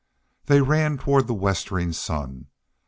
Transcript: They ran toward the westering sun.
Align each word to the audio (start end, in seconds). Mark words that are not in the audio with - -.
They 0.45 0.61
ran 0.61 0.97
toward 0.97 1.27
the 1.27 1.35
westering 1.35 1.93
sun. 1.93 2.47